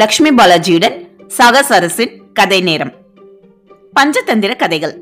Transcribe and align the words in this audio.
லக்ஷ்மி 0.00 0.30
பாலாஜியுடன் 0.30 0.96
சாகசரசின் 1.36 2.12
கதை 2.32 2.58
நேரம். 2.60 2.90
பஞ்சதந்திர 3.96 4.52
கதைகள். 4.56 4.94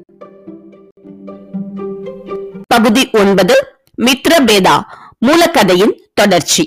பகுதி 2.66 3.02
ஒன்பது 3.12 3.54
மித்ரபேதா 4.06 4.76
மூலக்கதையின் 5.26 5.94
தொடர்ச்சி. 6.14 6.64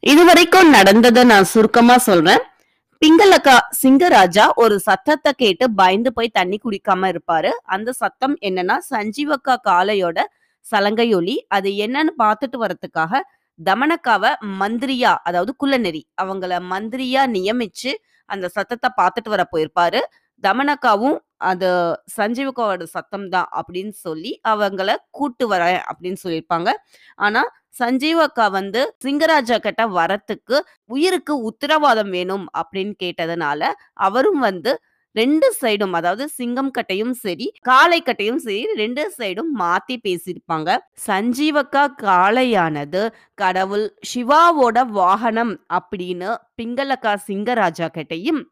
இதுவரைக்கும் 0.00 0.70
நடந்ததை 0.70 1.24
நான் 1.24 1.44
சுருக்கமா 1.44 1.98
சொல்றேன். 2.08 2.42
பிங்களக்கா 3.02 3.56
சிங்கராஜா 3.82 4.46
ஒரு 4.54 4.78
சத்தத்தை 4.78 5.32
கேட்டு 5.36 5.70
பயந்து 5.70 6.12
போய் 6.12 6.34
தண்ணி 6.38 6.60
குடிக்காம 6.64 7.12
இருப்பாரு. 7.14 7.52
அந்த 7.76 7.92
சத்தம் 7.92 8.36
என்னன்னா 8.40 8.78
சஞ்சீவக்கா 8.90 9.56
காளையோட 9.70 10.20
சலங்கையொலி 10.72 11.38
அது 11.48 11.70
என்னன்னு 11.86 12.12
பார்த்துட்டு 12.18 12.58
வரதுக்காக 12.64 13.20
தமனக்காவை 13.58 14.30
மந்திரியா 14.60 15.12
அதாவது 15.24 15.52
குள்ளநெறி 15.62 16.02
அவங்கள 16.22 16.54
மந்திரியா 16.72 17.22
நியமிச்சு 17.36 17.92
அந்த 18.28 18.46
சத்தத்தை 18.48 18.88
பார்த்துட்டு 19.00 19.30
வர 19.34 19.42
போயிருப்பாரு. 19.52 20.00
தமனக்காவும் 20.42 21.18
அது 21.50 21.68
சஞ்சீவக்காவோட 22.16 22.84
சத்தம் 22.94 23.26
தான் 23.28 23.48
அப்படின்னு 23.58 23.94
சொல்லி 24.06 24.32
அவங்கள 24.44 24.90
கூட்டு 25.10 25.44
வரேன் 25.52 25.80
அப்படின்னு 25.90 26.18
சொல்லியிருப்பாங்க. 26.24 26.70
ஆனா 27.18 27.42
சஞ்சீவக்கா 27.80 28.46
வந்து 28.50 28.80
சிங்கராஜா 29.04 29.56
கிட்ட 29.58 29.82
வரத்துக்கு 29.98 30.56
உயிருக்கு 30.90 31.34
உத்தரவாதம் 31.50 32.12
வேணும் 32.16 32.46
அப்படின்னு 32.60 32.94
கேட்டதுனால 33.04 33.62
அவரும் 34.08 34.40
வந்து 34.40 34.72
ரெண்டு 35.16 35.54
சைடும் 35.60 35.92
அதாவது 35.92 36.28
சிங்கம் 36.28 36.70
கட்டையும் 36.70 37.12
சரி 37.12 37.46
காளை 37.60 38.02
கட்டையும் 38.02 38.36
சரி 38.36 38.64
ரெண்டு 38.74 39.02
சைடும் 39.18 39.50
மாத்தி 39.58 39.96
பேசியிருப்பாங்க. 40.04 40.76
சஞ்சீவக்கா 41.06 41.84
காளையானது 42.02 43.02
கடவுள் 43.34 43.86
சிவாவோட 44.14 44.86
வாகனம் 44.90 45.54
அப்படின்னு 45.74 46.30
பிங்களக்கா 46.56 47.14
சிங்கராஜா 47.26 47.88
கிட்டையும் 47.88 48.42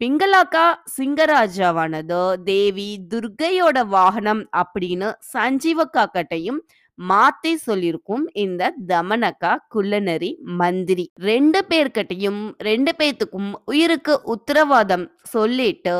பிங்களாக்கா 0.00 0.64
சிங்கராஜாவானது 0.98 2.44
தேவி 2.44 3.06
துர்கையோட 3.10 3.86
வாகனம் 3.88 4.48
அப்படின்னு 4.52 5.12
சஞ்சீவக்கா 5.32 6.04
கிட்டையும் 6.14 6.60
மாத்தி 6.98 7.52
சொல்லியிருக்கும் 7.66 8.24
இந்த 8.32 8.72
தமனக்கா 8.88 9.56
குள்ளநரி 9.68 10.30
மந்திரி. 10.60 11.10
ரெண்டு 11.14 11.64
பேர்கிட்டையும் 11.68 12.42
ரெண்டு 12.58 12.94
பேர்த்துக்கும் 12.98 13.50
உயிருக்கு 13.64 14.20
உத்தரவாதம் 14.22 15.06
சொல்லிட்டு 15.22 15.96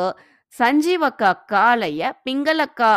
சஞ்சீவக்கா 0.59 1.33
காலைய 1.53 2.13
பிங்களக்கா 2.31 2.93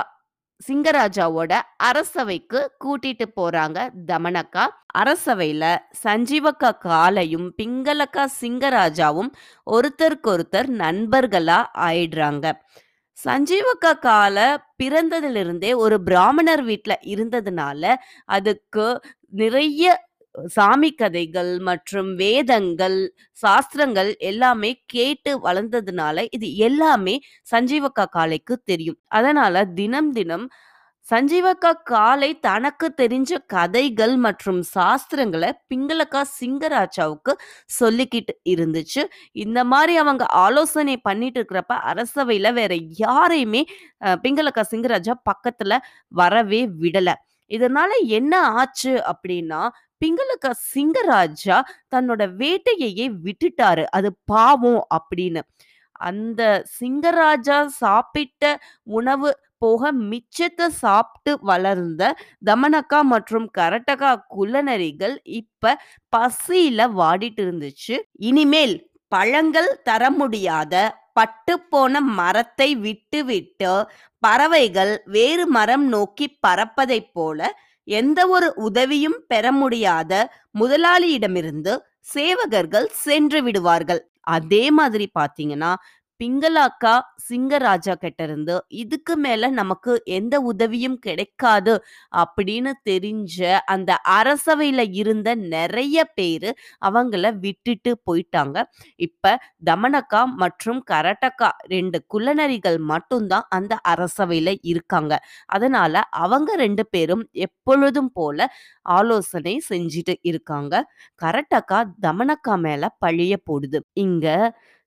சிங்கராஜாவோட 0.67 1.59
அரசவைக்கு 1.77 2.59
கூட்டிட்டு 2.83 3.25
போறாங்க 3.35 3.79
தமனக்கா 4.07 4.63
அரசவையில. 4.97 5.63
சஞ்சீவக்கா 6.03 6.71
காளையும் 6.85 7.47
பிங்களக்கா 7.61 8.23
சிங்கராஜாவும் 8.41 9.31
ஒருத்தருக்கொருத்தர் 9.67 10.69
நண்பர்களா 10.83 11.59
ஆயிடுறாங்க. 11.87 12.45
சஞ்சீவக்கா 13.17 13.91
கால 14.01 14.37
பிறந்ததிலிருந்தே 14.79 15.71
ஒரு 15.77 15.95
பிராமணர் 16.03 16.63
வீட்டில் 16.63 17.03
இருந்ததுனால 17.13 17.83
அதுக்கு 18.29 18.85
நிறைய 19.33 19.85
சாமி 20.51 20.89
கதைகள் 20.93 21.51
மற்றும் 21.59 22.09
வேதங்கள் 22.15 22.97
சாஸ்திரங்கள் 23.37 24.09
எல்லாமே 24.23 24.71
கேட்டு 24.85 25.31
வளர்ந்ததுனால 25.45 26.25
இது 26.31 26.47
எல்லாமே 26.59 27.15
சஞ்சீவக்கா 27.51 28.05
காளைக்கு 28.11 28.55
தெரியும். 28.63 28.99
அதனால 29.09 29.65
தினம் 29.73 30.11
தினம் 30.11 30.45
சஞ்சீவக்கா 31.09 31.71
காலை 31.83 32.29
தனக்கு 32.39 32.87
தெரிஞ்ச 32.97 33.37
கதைகள் 33.53 34.15
மற்றும் 34.25 34.59
சாஸ்திரங்களை 34.75 35.49
பிங்களக்கா 35.69 36.21
சிங்கராஜாவுக்கு 36.39 37.33
சொல்லிக்கிட்டு 37.79 38.33
இருந்துச்சு. 38.53 39.03
இந்த 39.43 39.59
மாதிரி 39.63 39.93
அவங்க 39.97 40.25
ஆலோசனை 40.45 40.95
பண்ணிட்டு 41.07 41.39
இருக்கிறப்ப 41.39 41.77
அரசவையில 41.91 42.51
வேற 42.59 42.75
யாரையுமே 43.03 43.61
பிங்களக்கா 44.25 44.63
சிங்கராஜா 44.71 45.15
பக்கத்துல 45.29 45.77
வரவே 46.21 46.61
விடல. 46.81 47.09
இதனால 47.51 47.91
என்ன 48.19 48.33
ஆச்சு 48.59 48.93
அப்படின்னா 49.11 49.61
பிங்களக்கா 50.01 50.51
சிங்கராஜா 50.73 51.57
தன்னோட 51.95 52.23
வேட்டையையே 52.41 53.07
விட்டுட்டாரு. 53.25 53.85
அது 53.97 54.09
பாவம் 54.25 54.83
அப்படின்னு. 54.97 55.41
அந்த 56.09 56.41
சிங்கராஜா 56.79 57.57
சாப்பிட்ட 57.81 58.43
உணவு 58.97 59.29
போக 59.57 59.91
மிச்சத்தை 60.11 60.67
சாப்பிட்டு 60.83 61.31
வளர்ந்த 61.41 62.03
தமனக்கா 62.45 62.99
மற்றும் 63.13 63.47
கரட்டகா 63.57 64.11
குள்ளநரிகள் 64.35 65.15
இப்ப 65.39 65.75
பசியில 66.13 66.89
வாடிட்டு 66.99 67.41
இருந்துச்சு. 67.45 67.95
இனிமேல் 68.29 68.75
பழங்கள் 69.11 69.69
தர 69.83 70.03
முடியாத 70.11 70.73
பட்டுப்போன 71.19 71.99
மரத்தை 72.17 72.69
விட்டு 72.77 73.19
விட்டு 73.25 73.71
பறவைகள் 74.23 74.93
வேறு 75.07 75.45
மரம் 75.47 75.85
நோக்கி 75.87 76.27
பறப்பதைப் 76.47 77.11
போல 77.13 77.39
எந்த 77.87 78.19
ஒரு 78.27 78.47
உதவியும் 78.67 79.19
பெற 79.27 79.51
முடியாத 79.51 80.11
முதலாளியிடமிருந்து 80.59 81.73
சேவகர்கள் 82.13 82.87
சென்று 83.05 83.39
விடுவார்கள். 83.43 84.01
அதே 84.29 84.63
மாதிரி 84.71 85.05
பாத்தீங்கன்னா 85.19 85.71
பிங்களாக்கா 86.19 86.93
சிங்கராஜா 87.27 87.93
கிட்ட 87.95 88.21
இருந்து 88.23 88.53
இதுக்கு 88.75 89.15
மேல 89.15 89.49
நமக்கு 89.49 89.91
எந்த 90.09 90.35
உதவியும் 90.41 90.97
கிடைக்காது 90.99 91.73
அப்படின்னு 92.17 92.71
தெரிஞ்ச 92.89 93.39
அந்த 93.65 93.91
அரசவையில 94.17 94.81
இருந்த 94.91 95.29
நிறைய 95.47 96.05
பேரு 96.15 96.49
அவங்கள 96.81 97.31
விட்டுட்டு 97.39 97.91
போயிட்டாங்க. 98.05 98.55
இப்ப 98.99 99.33
தமனக்கா 99.65 100.21
மற்றும் 100.35 100.81
கரட்டக்கா 100.91 101.49
ரெண்டு 101.65 101.99
குள்ளநரிகள் 102.07 102.79
மட்டும்தான் 102.91 103.47
அந்த 103.49 103.73
அரசவையில 103.87 104.55
இருக்காங்க. 104.63 105.13
அதனால 105.47 105.93
அவங்க 106.23 106.49
ரெண்டு 106.55 106.85
பேரும் 106.87 107.23
எப்பொழுதும் 107.47 108.11
போல 108.11 108.39
ஆலோசனை 108.97 109.55
செஞ்சுட்டு 109.69 110.15
இருக்காங்க. 110.23 110.73
கரட்டக்கா 111.21 111.79
தமனக்கா 112.01 112.55
மேல 112.59 112.83
பழிய 113.05 113.33
போடுது. 113.49 113.79
இங்க 113.99 114.27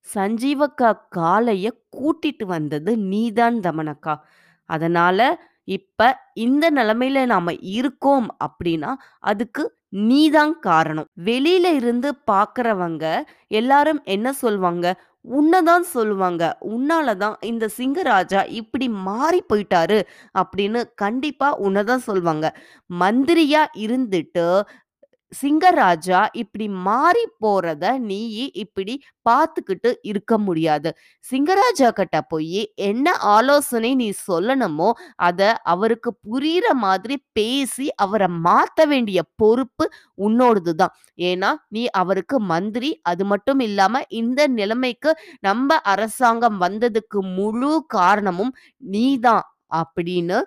சஞ்சீவக்கா 0.07 0.91
காலைய 1.17 1.67
கூட்டிட்டு 1.97 2.45
வந்தது 2.47 2.97
நீதான் 3.11 3.59
தமனக்கா 3.61 4.15
அதனால 4.71 5.21
இப்ப 5.69 6.01
இந்த 6.41 6.65
நிலைமையில 6.71 7.25
நாம 7.27 7.53
இருக்கோம் 7.73 8.29
அப்படின்னா 8.45 8.93
அதுக்கு 9.23 9.63
நீதான் 10.01 10.59
காரணம். 10.61 11.07
வெளியில 11.25 11.67
இருந்து 11.75 12.09
பாக்குறவங்க 12.31 13.05
எல்லாரும் 13.53 14.01
என்ன 14.07 14.33
சொல்வாங்க? 14.43 14.87
உன்னதான் 15.25 15.85
சொல்லுவாங்க. 15.89 16.43
உன்னாலதான் 16.69 17.37
இந்த 17.43 17.69
சிங்கராஜா 17.79 18.47
இப்படி 18.53 18.89
மாறி 18.89 19.45
போயிட்டாரு 19.49 19.99
அப்படின்னு 20.39 20.83
கண்டிப்பா 20.95 21.49
உன்னதான் 21.61 22.07
சொல்வாங்க. 22.07 22.47
மந்திரியா 23.01 23.63
இருந்துட்டு 23.77 24.47
சிங்கராஜா 25.33 26.21
இப்படி 26.33 26.67
மாறி 26.87 27.23
போறத 27.43 27.85
நீ 28.01 28.19
இப்படி 28.55 28.95
பார்த்துக்கிட்டு 29.27 29.91
இருக்க 30.03 30.33
முடியாது. 30.39 30.91
சிங்கராஜா 31.25 31.89
கிட்ட 31.91 32.17
போய் 32.23 32.61
என்ன 32.83 33.07
ஆலோசனை 33.29 33.91
நீ 33.95 34.09
சொல்லணுமோ 34.29 34.89
அத 35.21 35.41
அவருக்கு 35.65 36.13
புரியுற 36.25 36.67
மாதிரி 36.77 37.17
பேசி 37.33 37.87
அவரை 37.97 38.29
மாத்த 38.47 38.87
வேண்டிய 38.87 39.23
பொறுப்பு 39.37 39.87
உன்னோடதுதான் 40.19 40.95
ஏன்னா 41.23 41.53
நீ 41.69 41.85
அவருக்கு 41.95 42.39
மந்திரி 42.47 42.91
அது 43.05 43.25
மட்டும் 43.25 43.61
இல்லாம 43.61 44.03
இந்த 44.15 44.41
நிலைமைக்கு 44.55 45.13
நம்ம 45.41 45.79
அரசாங்கம் 45.85 46.59
வந்ததுக்கு 46.61 47.21
முழு 47.37 47.73
காரணமும் 47.91 48.53
நீதான் 48.91 49.47
அப்படின்னு 49.75 50.39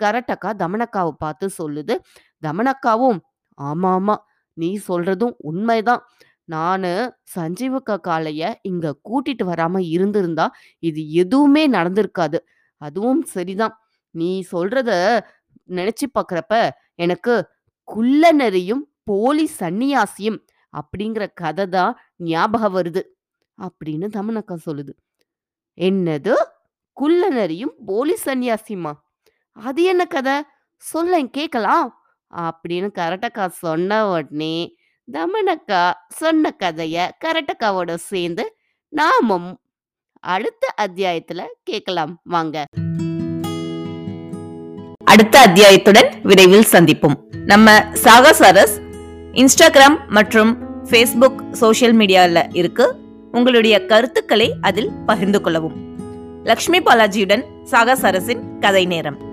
கரட்டக்கா 0.00 0.50
தமனக்காவை 0.58 1.12
பார்த்து 1.18 1.46
சொல்லுது. 1.58 1.94
தமனக்காவும் 2.42 3.18
ஆமா 3.58 3.90
ஆமா. 3.98 4.16
நீ 4.56 4.70
சொல்றதும் 4.88 5.34
உண்மைதான். 5.42 6.02
நானு 6.44 6.90
சஞ்சீவக்கா 7.36 7.96
காளைய 8.08 8.42
இங்க 8.62 8.86
கூட்டிட்டு 9.08 9.44
வராம 9.44 9.80
இருந்திருந்தா 9.88 10.46
இது 10.82 11.00
எதுவுமே 11.14 11.64
நடந்திருக்காது. 11.68 12.38
அதுவும் 12.80 13.22
சரிதான். 13.26 13.74
நீ 14.14 14.30
சொல்றத 14.52 14.90
நினைச்சு 15.70 16.06
பார்க்கறப்ப 16.14 16.54
எனக்கு 16.96 17.34
குள்ளநரியும் 17.88 18.82
போலி 19.04 19.46
சன்னியாசியும் 19.60 20.38
அப்படிங்கிற 20.74 21.24
கதை 21.34 21.66
தான் 21.68 21.92
ஞாபகம் 22.24 22.76
வருது 22.76 23.02
அப்படின்னு 23.58 24.06
தமனக்கா 24.16 24.56
சொல்லுது. 24.66 24.92
என்னது? 25.78 26.34
குள்ளநரியும் 26.96 27.74
போலி 27.86 28.16
சன்னியாசியுமா? 28.26 28.92
அது 29.56 29.82
என்ன 29.84 30.04
கதை? 30.08 30.36
சொல்லேன் 30.82 31.30
கேட்கலாம். 31.30 31.88
அப்படின்னு 32.36 32.90
கரட்டக்கா 32.98 33.46
சொன்ன 33.46 34.10
உடனே 34.10 34.76
தமனக்கா 35.12 35.92
சொன்ன 36.08 36.56
கதைய 36.58 37.08
கரட்டக்காவோட 37.24 37.94
சேர்ந்து 37.94 38.56
நாமும் 38.88 39.60
அடுத்த 40.20 40.74
அத்தியாயத்துல 40.82 41.42
கேட்கலாம். 41.62 42.20
வாங்க. 42.24 42.64
அடுத்த 45.04 45.46
அத்தியாயத்துடன் 45.46 46.20
விரைவில் 46.22 46.66
சந்திப்போம். 46.72 47.36
நம்ம 47.44 47.78
சாகசரஸ் 47.78 48.80
இன்ஸ்டாகிராம் 49.32 50.06
மற்றும் 50.08 50.84
ஃபேஸ்புக் 50.84 51.50
சோஷியல் 51.50 51.96
மீடியாவில் 51.96 52.46
இருக்கு. 52.52 52.96
உங்களுடைய 53.32 53.86
கருத்துக்களை 53.86 54.54
அதில் 54.60 54.90
பகிர்ந்து 55.06 55.40
கொள்ளவும். 55.40 55.96
லக்ஷ்மி 56.44 56.80
பாலாஜியுடன் 56.80 57.64
சாகா 57.64 57.96
அரசின் 58.02 58.58
கதை 58.58 58.84
நேரம். 58.84 59.27